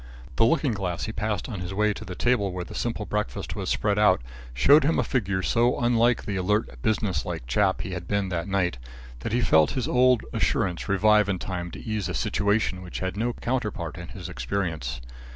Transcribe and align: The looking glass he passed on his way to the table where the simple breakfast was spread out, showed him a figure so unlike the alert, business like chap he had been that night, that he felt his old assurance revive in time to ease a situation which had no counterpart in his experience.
The 0.37 0.45
looking 0.47 0.73
glass 0.73 1.03
he 1.03 1.11
passed 1.11 1.47
on 1.47 1.59
his 1.59 1.75
way 1.75 1.93
to 1.93 2.03
the 2.03 2.15
table 2.15 2.51
where 2.51 2.65
the 2.65 2.73
simple 2.73 3.05
breakfast 3.05 3.55
was 3.55 3.69
spread 3.69 3.99
out, 3.99 4.19
showed 4.51 4.83
him 4.83 4.97
a 4.97 5.03
figure 5.03 5.43
so 5.43 5.79
unlike 5.79 6.25
the 6.25 6.37
alert, 6.37 6.81
business 6.81 7.23
like 7.23 7.45
chap 7.45 7.81
he 7.81 7.91
had 7.91 8.07
been 8.07 8.29
that 8.29 8.47
night, 8.47 8.79
that 9.19 9.31
he 9.31 9.41
felt 9.41 9.73
his 9.77 9.87
old 9.87 10.23
assurance 10.33 10.89
revive 10.89 11.29
in 11.29 11.37
time 11.37 11.69
to 11.69 11.79
ease 11.79 12.09
a 12.09 12.15
situation 12.15 12.81
which 12.81 12.97
had 12.97 13.15
no 13.15 13.33
counterpart 13.33 13.95
in 13.99 14.07
his 14.07 14.27
experience. 14.27 15.01